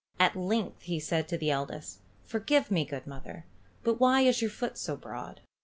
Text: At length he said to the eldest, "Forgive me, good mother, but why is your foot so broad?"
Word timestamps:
At 0.19 0.35
length 0.35 0.81
he 0.81 0.99
said 0.99 1.27
to 1.27 1.37
the 1.37 1.51
eldest, 1.51 1.99
"Forgive 2.23 2.71
me, 2.71 2.85
good 2.85 3.05
mother, 3.05 3.45
but 3.83 3.99
why 3.99 4.21
is 4.21 4.41
your 4.41 4.49
foot 4.49 4.75
so 4.79 4.97
broad?" 4.97 5.41